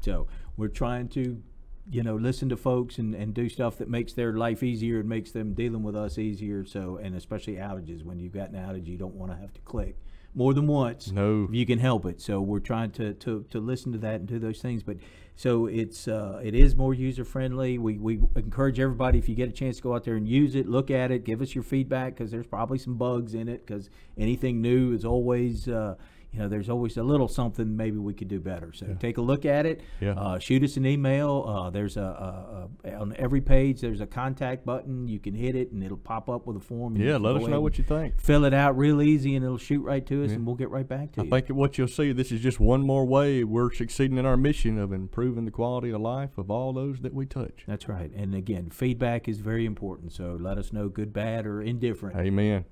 So 0.02 0.28
we're 0.58 0.68
trying 0.68 1.08
to, 1.10 1.42
you 1.90 2.04
know, 2.04 2.16
listen 2.16 2.50
to 2.50 2.58
folks 2.58 3.00
and, 3.00 3.16
and 3.16 3.34
do 3.34 3.50
stuff 3.50 3.78
that 3.78 3.90
makes 3.90 4.14
their 4.14 4.34
life 4.34 4.62
easier 4.62 5.00
and 5.00 5.10
makes 5.10 5.32
them 5.32 5.54
dealing 5.54 5.82
with 5.82 5.96
us 5.96 6.20
easier. 6.20 6.66
So, 6.66 6.98
and 6.98 7.16
especially 7.16 7.56
outages. 7.56 8.04
When 8.04 8.20
you've 8.20 8.34
got 8.34 8.52
an 8.52 8.56
outage, 8.56 8.86
you 8.86 8.98
don't 8.98 9.16
want 9.16 9.32
to 9.32 9.38
have 9.38 9.54
to 9.54 9.62
click 9.62 9.96
more 10.38 10.54
than 10.54 10.68
once 10.68 11.12
No. 11.12 11.46
if 11.50 11.56
you 11.56 11.66
can 11.66 11.80
help 11.80 12.06
it. 12.06 12.22
So 12.22 12.40
we're 12.40 12.60
trying 12.60 12.92
to, 12.92 13.14
to, 13.16 13.44
to 13.50 13.60
listen 13.60 13.92
to 13.94 13.98
that 13.98 14.16
and 14.16 14.28
do 14.28 14.38
those 14.40 14.62
things. 14.62 14.84
But 14.84 14.98
so 15.36 15.66
it's 15.66 16.08
uh, 16.08 16.40
it 16.44 16.54
is 16.56 16.76
more 16.76 16.94
user 16.94 17.26
friendly. 17.26 17.78
We, 17.78 17.98
we 17.98 18.20
encourage 18.36 18.80
everybody 18.80 19.18
if 19.18 19.28
you 19.28 19.36
get 19.36 19.50
a 19.50 19.52
chance 19.52 19.78
to 19.78 19.84
go 19.84 19.96
out 19.96 20.04
there 20.04 20.16
and 20.16 20.28
use 20.28 20.56
it, 20.56 20.68
look 20.68 20.90
at 20.92 21.12
it, 21.12 21.24
give 21.26 21.42
us 21.42 21.54
your 21.56 21.64
feedback 21.64 22.14
because 22.14 22.32
there's 22.32 22.48
probably 22.48 22.78
some 22.78 22.96
bugs 22.96 23.34
in 23.34 23.48
it 23.50 23.66
because 23.66 23.90
anything 24.18 24.62
new 24.62 24.94
is 24.94 25.04
always. 25.04 25.68
Uh, 25.68 25.96
you 26.38 26.44
know, 26.44 26.50
there's 26.50 26.70
always 26.70 26.98
a 26.98 27.04
little 27.04 27.28
something 27.28 27.76
maybe 27.76 27.98
we 27.98 28.14
could 28.14 28.28
do 28.28 28.40
better. 28.40 28.72
So 28.72 28.96
take 29.00 29.18
a 29.18 29.22
look 29.22 29.44
at 29.44 29.66
it. 29.66 29.82
Yeah. 30.00 30.12
Uh, 30.12 30.38
shoot 30.38 30.64
us 30.64 30.78
an 30.78 30.86
email. 30.86 31.44
Uh, 31.48 31.70
there's 31.72 31.98
a, 31.98 32.70
a, 32.86 32.88
a 32.90 32.94
on 32.94 33.16
every 33.18 33.42
page. 33.42 33.82
There's 33.82 34.02
a 34.02 34.06
contact 34.06 34.64
button. 34.64 35.08
You 35.08 35.18
can 35.20 35.34
hit 35.34 35.56
it 35.56 35.72
and 35.72 35.84
it'll 35.84 35.98
pop 35.98 36.30
up 36.30 36.46
with 36.46 36.56
a 36.56 36.60
form. 36.60 36.96
Yeah, 36.96 37.18
let 37.18 37.36
us 37.36 37.48
know 37.48 37.60
what 37.60 37.80
you 37.80 37.84
think. 37.84 38.22
Fill 38.22 38.46
it 38.46 38.54
out 38.54 38.78
real 38.78 39.02
easy 39.02 39.36
and 39.36 39.44
it'll 39.44 39.58
shoot 39.58 39.82
right 39.82 40.06
to 40.06 40.24
us 40.24 40.30
Yeah. 40.30 40.36
and 40.36 40.46
we'll 40.46 40.56
get 40.56 40.70
right 40.70 40.88
back 40.88 41.14
to 41.14 41.22
I 41.22 41.24
you. 41.24 41.30
think 41.32 41.48
what 41.50 41.78
you'll 41.80 41.88
see, 41.88 42.12
this 42.12 42.32
is 42.32 42.40
just 42.42 42.60
one 42.60 42.82
more 42.82 43.06
way 43.06 43.44
we're 43.44 43.74
succeeding 43.74 44.20
in 44.20 44.26
our 44.28 44.38
mission 44.38 44.78
of 44.78 44.94
improving 44.94 45.46
the 45.46 45.52
quality 45.52 45.90
of 45.90 46.02
life 46.02 46.38
of 46.38 46.52
all 46.52 46.72
those 46.72 47.00
that 47.00 47.16
we 47.16 47.26
touch. 47.26 47.64
That's 47.68 47.90
right. 47.90 48.12
And 48.16 48.36
again, 48.36 48.70
feedback 48.70 49.28
is 49.28 49.40
very 49.40 49.66
important. 49.66 50.12
So 50.14 50.38
let 50.40 50.60
us 50.60 50.72
know 50.72 50.88
good, 50.88 51.12
bad, 51.14 51.48
or 51.48 51.64
indifferent. 51.64 52.16
Amen. 52.18 52.66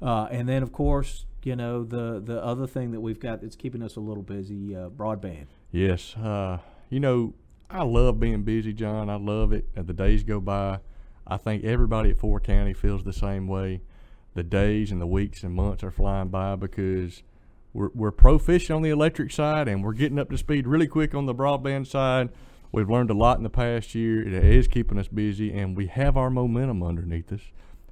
Uh, 0.00 0.26
and 0.32 0.48
then, 0.48 0.64
of 0.64 0.72
course, 0.72 1.26
you 1.46 1.56
know 1.56 1.84
the 1.84 2.20
the 2.24 2.42
other 2.42 2.66
thing 2.66 2.92
that 2.92 3.00
we've 3.00 3.20
got 3.20 3.40
that's 3.40 3.56
keeping 3.56 3.82
us 3.82 3.96
a 3.96 4.00
little 4.00 4.22
busy, 4.22 4.74
uh, 4.76 4.88
broadband. 4.88 5.46
Yes. 5.70 6.16
Uh, 6.16 6.58
you 6.90 7.00
know, 7.00 7.34
I 7.70 7.84
love 7.84 8.20
being 8.20 8.42
busy, 8.42 8.72
John. 8.72 9.08
I 9.08 9.16
love 9.16 9.52
it. 9.52 9.66
As 9.74 9.86
the 9.86 9.94
days 9.94 10.22
go 10.22 10.40
by, 10.40 10.80
I 11.26 11.36
think 11.36 11.64
everybody 11.64 12.10
at 12.10 12.18
Four 12.18 12.40
County 12.40 12.74
feels 12.74 13.04
the 13.04 13.12
same 13.12 13.48
way. 13.48 13.82
The 14.34 14.42
days 14.42 14.90
and 14.90 15.00
the 15.00 15.06
weeks 15.06 15.42
and 15.42 15.54
months 15.54 15.82
are 15.82 15.90
flying 15.90 16.28
by 16.28 16.56
because 16.56 17.22
we're, 17.72 17.90
we're 17.94 18.10
proficient 18.10 18.76
on 18.76 18.82
the 18.82 18.90
electric 18.90 19.30
side 19.32 19.68
and 19.68 19.82
we're 19.82 19.92
getting 19.92 20.18
up 20.18 20.30
to 20.30 20.38
speed 20.38 20.66
really 20.66 20.86
quick 20.86 21.14
on 21.14 21.26
the 21.26 21.34
broadband 21.34 21.86
side. 21.86 22.30
We've 22.72 22.88
learned 22.88 23.10
a 23.10 23.14
lot 23.14 23.36
in 23.36 23.42
the 23.42 23.50
past 23.50 23.94
year. 23.94 24.26
It 24.26 24.32
is 24.32 24.66
keeping 24.66 24.98
us 24.98 25.08
busy, 25.08 25.52
and 25.52 25.76
we 25.76 25.88
have 25.88 26.16
our 26.16 26.30
momentum 26.30 26.82
underneath 26.82 27.30
us. 27.30 27.42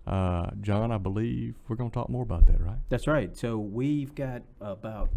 Uh, 0.07 0.50
John, 0.61 0.90
I 0.90 0.99
believe 0.99 1.54
we're 1.69 1.76
going 1.76 1.90
to 1.90 1.95
talk 1.95 2.09
more 2.09 2.23
about 2.23 2.47
that, 2.47 2.61
right? 2.61 2.78
That's 2.88 3.07
right. 3.07 3.37
So 3.37 3.59
we've 3.59 4.14
got 4.14 4.42
about, 4.61 5.11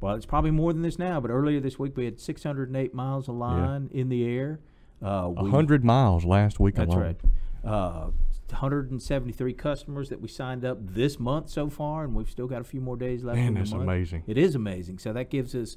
well, 0.00 0.14
it's 0.14 0.26
probably 0.26 0.50
more 0.50 0.72
than 0.72 0.82
this 0.82 0.98
now, 0.98 1.20
but 1.20 1.30
earlier 1.30 1.60
this 1.60 1.78
week 1.78 1.96
we 1.96 2.04
had 2.06 2.18
608 2.18 2.94
miles 2.94 3.28
of 3.28 3.36
line 3.36 3.90
in 3.92 4.08
the 4.08 4.24
air. 4.26 4.60
Uh, 5.02 5.32
we- 5.40 5.50
hundred 5.50 5.84
miles 5.84 6.24
last 6.24 6.58
week 6.58 6.76
That's 6.76 6.88
alone. 6.92 7.02
right. 7.02 7.16
Uh, 7.64 8.10
173 8.50 9.52
customers 9.54 10.08
that 10.10 10.20
we 10.20 10.28
signed 10.28 10.64
up 10.64 10.78
this 10.80 11.18
month 11.18 11.48
so 11.50 11.68
far, 11.68 12.04
and 12.04 12.14
we've 12.14 12.30
still 12.30 12.46
got 12.46 12.60
a 12.60 12.64
few 12.64 12.80
more 12.80 12.96
days 12.96 13.24
left. 13.24 13.36
Man, 13.36 13.48
in 13.48 13.54
the 13.54 13.60
that's 13.60 13.70
month. 13.72 13.82
amazing. 13.82 14.22
It 14.26 14.38
is 14.38 14.54
amazing. 14.54 14.98
So 14.98 15.12
that 15.12 15.28
gives 15.30 15.54
us 15.54 15.76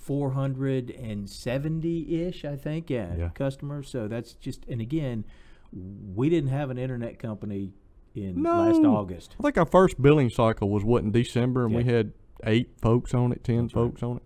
470 0.00 2.24
ish, 2.26 2.44
I 2.44 2.56
think, 2.56 2.90
yeah, 2.90 3.14
Yeah. 3.16 3.28
customers. 3.30 3.88
So 3.88 4.08
that's 4.08 4.34
just, 4.34 4.64
and 4.68 4.80
again, 4.80 5.24
we 5.72 6.28
didn't 6.28 6.50
have 6.50 6.70
an 6.70 6.78
internet 6.78 7.18
company 7.18 7.72
in 8.14 8.42
last 8.42 8.80
August. 8.84 9.36
I 9.40 9.42
think 9.44 9.58
our 9.58 9.66
first 9.66 10.00
billing 10.00 10.30
cycle 10.30 10.68
was 10.70 10.84
what 10.84 11.02
in 11.02 11.12
December, 11.12 11.64
and 11.64 11.74
we 11.74 11.84
had 11.84 12.12
eight 12.44 12.70
folks 12.80 13.14
on 13.14 13.32
it, 13.32 13.42
ten 13.44 13.62
That's 13.62 13.74
right. 13.74 13.82
folks 13.82 14.02
on 14.02 14.16
it. 14.18 14.22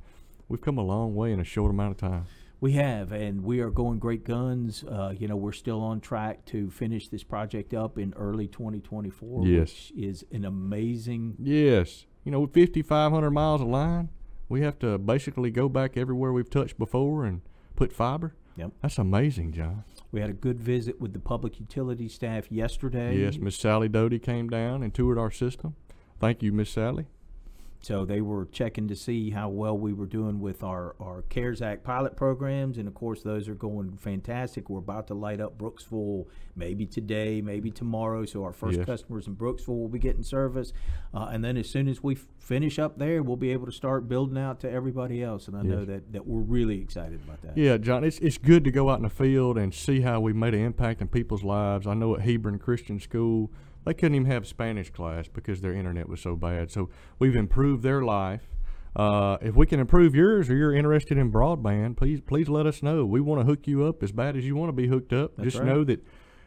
We've 0.49 0.61
come 0.61 0.79
a 0.79 0.83
long 0.85 1.15
way 1.15 1.33
in 1.33 1.41
a 1.41 1.45
short 1.45 1.71
amount 1.71 1.93
of 1.93 1.97
time. 2.11 2.25
We 2.61 2.73
have, 2.73 3.13
and 3.13 3.45
we 3.45 3.61
are 3.61 3.71
going 3.71 3.99
great 3.99 4.25
guns. 4.25 4.83
Uh, 4.83 5.13
you 5.17 5.29
know, 5.29 5.37
we're 5.37 5.53
still 5.53 5.83
on 5.83 6.01
track 6.01 6.47
to 6.47 6.71
finish 6.71 7.09
this 7.09 7.23
project 7.23 7.75
up 7.75 7.99
in 7.99 8.15
early 8.17 8.49
2024, 8.49 9.47
Yes. 9.47 9.91
which 9.95 10.05
is 10.05 10.25
an 10.33 10.45
amazing. 10.45 11.37
Yes, 11.39 12.07
you 12.25 12.33
know, 12.33 12.41
with 12.41 12.55
5,500 12.55 13.31
miles 13.31 13.61
of 13.61 13.69
line, 13.69 14.09
we 14.49 14.63
have 14.63 14.79
to 14.81 14.97
basically 14.99 15.51
go 15.51 15.69
back 15.69 15.97
everywhere 15.97 16.33
we've 16.33 16.49
touched 16.51 16.79
before 16.79 17.25
and 17.25 17.43
put 17.77 17.93
fiber. 17.93 18.35
Yep. 18.57 18.73
That's 18.81 18.99
amazing, 18.99 19.53
John. 19.53 19.85
We 20.13 20.21
had 20.21 20.31
a 20.31 20.35
good 20.35 20.61
visit 20.61 21.01
with 21.01 21.13
the 21.13 21.19
public 21.19 21.59
utility 21.59 22.09
staff 22.09 22.51
yesterday. 22.51 23.19
Yes, 23.19 23.39
Miss 23.39 23.57
Sally 23.57 23.89
Doty 23.89 24.19
came 24.19 24.49
down 24.49 24.83
and 24.83 24.95
toured 24.95 25.19
our 25.19 25.31
system. 25.31 25.75
Thank 26.21 26.43
you, 26.43 26.53
Miss 26.53 26.71
Sally. 26.71 27.07
So 27.87 28.05
they 28.05 28.21
were 28.21 28.47
checking 28.47 28.89
to 28.89 28.97
see 28.97 29.31
how 29.31 29.49
well 29.49 29.79
we 29.79 29.93
were 29.93 30.07
doing 30.07 30.41
with 30.41 30.65
our, 30.65 30.97
our 30.99 31.23
CARES 31.29 31.63
Act 31.63 31.85
pilot 31.85 32.17
programs, 32.17 32.79
and 32.79 32.89
of 32.89 32.95
course 32.95 33.23
those 33.23 33.49
are 33.49 33.55
going 33.55 33.97
fantastic. 33.97 34.69
We're 34.69 34.81
about 34.81 35.07
to 35.07 35.15
light 35.15 35.41
up 35.41 35.57
Brooksville 35.57 36.27
maybe 36.57 36.85
today, 36.87 37.41
maybe 37.41 37.71
tomorrow. 37.71 38.25
So 38.25 38.43
our 38.43 38.53
first 38.53 38.79
Yes. 38.79 38.87
customers 38.87 39.29
in 39.29 39.37
Brooksville 39.37 39.79
will 39.79 39.89
be 39.89 40.01
getting 40.01 40.25
service, 40.25 40.73
uh, 41.15 41.29
and 41.31 41.45
then 41.45 41.57
as 41.57 41.71
soon 41.71 41.87
as 41.87 42.03
we 42.03 42.17
f- 42.17 42.27
finish 42.39 42.81
up 42.81 42.99
there, 42.99 43.23
we'll 43.23 43.37
be 43.37 43.53
able 43.53 43.67
to 43.67 43.73
start 43.73 44.09
building 44.09 44.37
out 44.37 44.59
to 44.61 44.69
everybody 44.71 45.23
else. 45.23 45.47
And 45.47 45.57
I 45.57 45.63
know 45.63 45.85
that, 45.85 46.13
that 46.13 46.27
we're 46.27 46.41
really 46.41 46.81
excited 46.81 47.21
about 47.25 47.41
that. 47.43 47.57
Yeah, 47.57 47.77
John, 47.77 48.03
it's 48.03 48.19
it's 48.19 48.37
good 48.37 48.65
to 48.65 48.73
go 48.73 48.91
out 48.91 48.97
in 48.97 49.05
the 49.05 49.11
field 49.11 49.57
and 49.59 49.73
see 49.73 50.01
how 50.01 50.19
we 50.19 50.33
made 50.33 50.55
an 50.55 50.65
impact 50.65 51.03
in 51.03 51.07
people's 51.07 51.45
lives. 51.45 51.87
I 51.87 51.95
know 51.95 52.17
at 52.17 52.23
Hebron 52.23 52.59
Christian 52.59 52.99
School, 52.99 53.53
they 53.87 53.95
couldn't 53.95 54.17
even 54.17 54.31
have 54.31 54.47
Spanish 54.47 54.91
class 54.91 55.29
because 55.29 55.63
their 55.63 55.73
internet 55.73 56.09
was 56.09 56.21
so 56.21 56.37
bad. 56.37 56.71
So 56.71 56.91
we've 57.19 57.37
improved 57.37 57.83
their 57.83 58.03
life. 58.03 58.43
Uh, 58.95 59.37
if 59.43 59.55
we 59.55 59.67
can 59.67 59.79
improve 59.79 60.15
yours, 60.15 60.49
or 60.49 60.57
you're 60.57 60.75
interested 60.75 61.19
in 61.19 61.31
broadband, 61.31 61.97
please 61.97 62.21
please 62.21 62.49
let 62.49 62.67
us 62.67 62.83
know. 62.83 63.05
We 63.05 63.21
want 63.21 63.41
to 63.41 63.45
hook 63.47 63.67
you 63.67 63.85
up 63.85 64.03
as 64.03 64.11
bad 64.13 64.37
as 64.37 64.45
you 64.47 64.57
want 64.57 64.69
to 64.71 64.73
be 64.73 64.89
hooked 64.89 65.13
up. 65.13 65.37
That's 65.37 65.45
Just 65.53 65.59
right. 65.59 65.67
know 65.67 65.85
that 65.85 66.05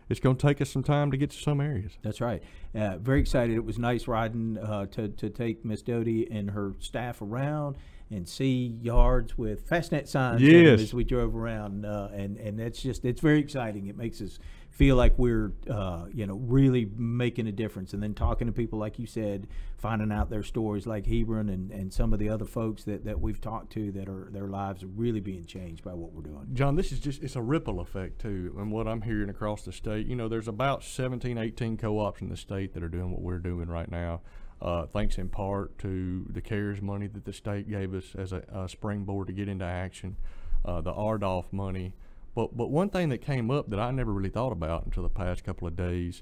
it's 0.10 0.20
going 0.20 0.36
to 0.36 0.48
take 0.48 0.60
us 0.60 0.70
some 0.72 0.82
time 0.82 1.12
to 1.12 1.18
get 1.18 1.30
to 1.30 1.38
some 1.38 1.62
areas. 1.62 1.92
That's 2.02 2.20
right. 2.20 2.42
Uh, 2.74 2.98
very 2.98 3.20
excited. 3.20 3.56
It 3.56 3.64
was 3.64 3.78
nice 3.78 4.08
riding 4.08 4.58
uh, 4.58 4.88
to, 4.88 5.10
to 5.10 5.30
take 5.30 5.64
Miss 5.64 5.84
Doty 5.84 6.28
and 6.32 6.50
her 6.50 6.74
staff 6.80 7.22
around 7.22 7.76
and 8.10 8.28
see 8.28 8.76
yards 8.82 9.38
with 9.38 9.70
fastnet 9.70 10.08
signs 10.08 10.42
Yes. 10.42 10.82
as 10.82 10.94
we 10.96 11.04
drove 11.04 11.36
around. 11.36 11.86
Uh, 11.86 12.10
and, 12.12 12.38
and 12.38 12.58
that's 12.58 12.82
just, 12.82 13.06
it's 13.06 13.22
very 13.22 13.40
exciting. 13.40 13.86
It 13.86 13.96
makes 13.96 14.20
us 14.20 14.40
feel 14.80 14.96
like 14.96 15.20
we're, 15.20 15.52
uh, 15.70 16.06
you 16.14 16.26
know, 16.26 16.36
really 16.36 16.90
making 16.96 17.46
a 17.48 17.52
difference. 17.52 17.92
And 17.92 18.02
then 18.02 18.14
talking 18.14 18.48
to 18.48 18.54
people, 18.54 18.80
like 18.80 18.98
you 18.98 19.06
said, 19.06 19.50
finding 19.78 20.10
out 20.10 20.30
their 20.30 20.42
stories 20.42 20.88
like 20.88 21.06
Hebron 21.06 21.50
and, 21.50 21.70
and 21.70 21.94
some 21.94 22.14
of 22.14 22.20
the 22.20 22.30
other 22.30 22.46
folks 22.46 22.86
that, 22.86 23.04
that 23.04 23.20
we've 23.20 23.42
talked 23.42 23.74
to 23.74 23.92
that 23.92 24.08
are, 24.08 24.30
their 24.32 24.48
lives 24.48 24.82
are 24.82 24.88
really 24.88 25.20
being 25.20 25.44
changed 25.44 25.84
by 25.84 25.94
what 25.94 26.14
we're 26.14 26.22
doing. 26.22 26.48
John, 26.54 26.78
this 26.78 26.94
is 26.94 27.02
just, 27.02 27.22
it's 27.22 27.36
a 27.36 27.42
ripple 27.42 27.82
effect 27.82 28.22
too. 28.22 28.56
And 28.58 28.72
what 28.72 28.88
I'm 28.88 29.02
hearing 29.02 29.28
across 29.28 29.64
the 29.64 29.74
state, 29.74 30.08
you 30.08 30.16
know, 30.16 30.30
there's 30.30 30.48
about 30.48 30.82
17, 30.86 31.38
18 31.38 31.76
co-ops 31.76 32.22
in 32.22 32.30
the 32.30 32.38
state 32.38 32.74
that 32.74 32.82
are 32.82 32.88
doing 32.88 33.12
what 33.12 33.22
we're 33.22 33.40
doing 33.40 33.68
right 33.68 33.92
now. 33.92 34.22
Uh, 34.62 34.86
thanks 34.86 35.18
in 35.18 35.28
part 35.28 35.78
to 35.80 36.26
the 36.30 36.40
CARES 36.40 36.82
money 36.82 37.08
that 37.08 37.26
the 37.26 37.34
state 37.34 37.70
gave 37.70 37.94
us 37.94 38.16
as 38.18 38.32
a, 38.32 38.44
a 38.48 38.70
springboard 38.70 39.28
to 39.28 39.34
get 39.34 39.50
into 39.50 39.66
action, 39.66 40.16
uh, 40.64 40.80
the 40.80 40.94
RDOF 40.94 41.52
money. 41.52 41.96
But, 42.36 42.56
but 42.56 42.70
one 42.70 42.90
thing 42.90 43.10
that 43.10 43.20
came 43.20 43.50
up 43.52 43.70
that 43.70 43.80
I 43.80 43.92
never 43.92 44.14
really 44.14 44.30
thought 44.30 44.52
about 44.52 44.86
until 44.86 45.04
the 45.04 45.10
past 45.10 45.44
couple 45.44 45.68
of 45.68 45.76
days 45.76 46.22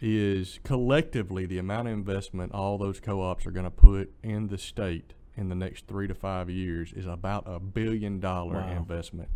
is 0.00 0.58
collectively 0.64 1.46
the 1.46 1.58
amount 1.58 1.86
of 1.88 1.94
investment 1.94 2.52
all 2.52 2.76
those 2.78 2.98
co-ops 3.00 3.46
are 3.46 3.50
going 3.52 3.64
to 3.64 3.70
put 3.70 4.12
in 4.22 4.48
the 4.48 4.58
state 4.58 5.14
in 5.36 5.48
the 5.48 5.54
next 5.54 5.86
three 5.86 6.08
to 6.08 6.14
five 6.14 6.50
years 6.50 6.92
is 6.92 7.06
about 7.06 7.44
a 7.46 7.60
billion 7.60 8.18
dollar 8.20 8.54
Wow. 8.56 8.76
investment. 8.76 9.28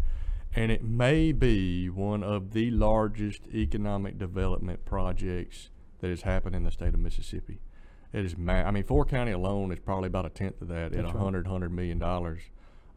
And 0.55 0.73
it 0.73 0.83
may 0.83 1.33
be 1.33 1.89
one 1.89 2.23
of 2.23 2.53
the 2.53 2.71
largest 2.71 3.43
economic 3.55 4.19
development 4.19 4.85
projects 4.85 5.71
that 6.01 6.09
has 6.09 6.23
happened 6.23 6.57
in 6.57 6.65
the 6.65 6.71
state 6.71 6.95
of 6.95 7.01
Mississippi. 7.01 7.61
It 8.13 8.25
is, 8.25 8.37
ma- 8.37 8.63
I 8.63 8.71
mean, 8.71 8.85
Four 8.85 9.05
County 9.05 9.33
alone 9.33 9.71
is 9.71 9.79
probably 9.79 10.07
about 10.07 10.25
a 10.27 10.31
tenth 10.31 10.61
of 10.63 10.69
that 10.69 10.87
at 10.87 10.93
That's 10.93 11.11
a 11.11 11.15
right. 11.15 11.17
hundred, 11.23 11.47
hundred 11.47 11.73
million 11.73 11.99
dollars. 11.99 12.41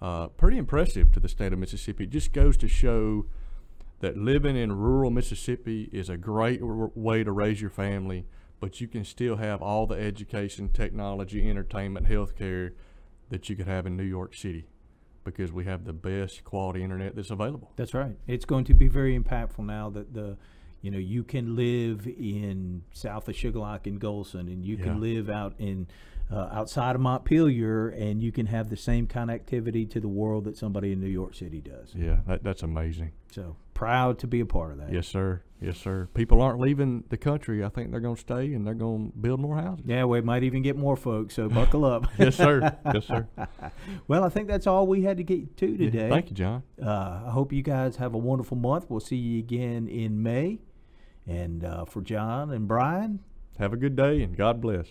Uh, 0.01 0.27
pretty 0.29 0.57
impressive 0.57 1.11
to 1.11 1.19
the 1.19 1.27
state 1.27 1.51
of 1.51 1.59
Mississippi. 1.59 2.05
It 2.05 2.09
just 2.09 2.31
goes 2.31 2.55
to 2.57 2.67
show 2.67 3.25
that 3.99 4.15
living 4.17 4.55
in 4.55 4.71
rural 4.71 5.11
Mississippi 5.11 5.89
is 5.91 6.09
a 6.09 6.15
great 6.15 6.61
r- 6.61 6.89
way 6.95 7.23
to 7.23 7.31
raise 7.33 7.59
your 7.59 7.69
family, 7.69 8.25
but 8.61 8.79
you 8.79 8.87
can 8.87 9.03
still 9.03 9.35
have 9.35 9.61
all 9.61 9.85
the 9.87 9.95
education, 9.95 10.69
technology, 10.69 11.49
entertainment, 11.49 12.07
healthcare 12.07 12.71
that 13.29 13.49
you 13.49 13.57
could 13.57 13.67
have 13.67 13.85
in 13.85 13.97
New 13.97 14.03
York 14.03 14.33
City 14.35 14.67
because 15.25 15.51
we 15.51 15.65
have 15.65 15.83
the 15.83 15.91
best 15.93 16.45
quality 16.45 16.81
internet 16.81 17.13
that's 17.15 17.29
available. 17.29 17.71
That's 17.75 17.93
right. 17.93 18.15
It's 18.25 18.45
going 18.45 18.63
to 18.65 18.73
be 18.73 18.87
very 18.87 19.19
impactful 19.19 19.65
now 19.65 19.89
that 19.89 20.13
the, 20.13 20.37
you 20.81 20.91
know, 20.91 20.97
you 20.97 21.23
can 21.25 21.57
live 21.57 22.07
in 22.07 22.83
south 22.93 23.27
of 23.27 23.35
Shuqualak 23.35 23.85
and 23.85 23.99
Gholson, 23.99 24.47
and 24.47 24.63
you 24.63 24.77
Yeah. 24.77 24.85
can 24.85 25.01
live 25.01 25.29
out 25.29 25.55
in 25.59 25.87
uh, 26.31 26.49
outside 26.51 26.95
of 26.95 27.01
Montpelier, 27.01 27.89
and 27.89 28.21
you 28.21 28.31
can 28.31 28.45
have 28.47 28.69
the 28.69 28.77
same 28.77 29.07
connectivity 29.07 29.89
to 29.89 29.99
the 29.99 30.07
world 30.07 30.43
that 30.45 30.55
somebody 30.57 30.91
in 30.91 30.99
New 30.99 31.07
York 31.07 31.33
City 31.33 31.59
does. 31.61 31.93
Yeah, 31.95 32.17
that, 32.27 32.43
that's 32.43 32.61
amazing. 32.63 33.11
So 33.31 33.55
proud 33.73 34.19
to 34.19 34.27
be 34.27 34.39
a 34.39 34.45
part 34.45 34.71
of 34.71 34.77
that. 34.79 34.91
Yes, 34.91 35.07
sir. 35.07 35.41
Yes, 35.61 35.77
sir. 35.77 36.07
People 36.13 36.41
aren't 36.41 36.59
leaving 36.59 37.03
the 37.09 37.17
country. 37.17 37.63
I 37.63 37.69
think 37.69 37.91
they're 37.91 37.99
going 37.99 38.15
to 38.15 38.21
stay 38.21 38.53
and 38.53 38.65
they're 38.65 38.73
going 38.73 39.11
to 39.11 39.17
build 39.17 39.39
more 39.39 39.57
houses. 39.57 39.85
Yeah, 39.87 40.05
we 40.05 40.21
might 40.21 40.43
even 40.43 40.61
get 40.61 40.75
more 40.77 40.95
folks. 40.95 41.35
So 41.35 41.49
buckle 41.49 41.83
up. 41.83 42.07
Yes, 42.19 42.35
sir. 42.35 42.77
Yes, 42.93 43.05
sir. 43.05 43.27
well, 44.07 44.23
I 44.23 44.29
think 44.29 44.47
that's 44.47 44.67
all 44.67 44.85
we 44.87 45.01
had 45.03 45.17
to 45.17 45.23
get 45.23 45.57
to 45.57 45.67
Yeah, 45.67 45.77
today. 45.77 46.09
Thank 46.09 46.29
you, 46.29 46.35
John. 46.35 46.63
Uh, 46.81 47.23
I 47.27 47.31
hope 47.31 47.51
you 47.51 47.61
guys 47.61 47.95
have 47.97 48.13
a 48.13 48.17
wonderful 48.17 48.57
month. 48.57 48.85
We'll 48.89 48.99
see 48.99 49.15
you 49.17 49.39
again 49.39 49.87
in 49.87 50.21
May. 50.21 50.59
And 51.27 51.63
uh, 51.63 51.85
for 51.85 52.01
John 52.01 52.51
and 52.51 52.67
Brian, 52.67 53.19
Have 53.57 53.73
a 53.73 53.77
good 53.77 53.95
day 53.95 54.21
and 54.21 54.35
God 54.37 54.61
bless. 54.61 54.87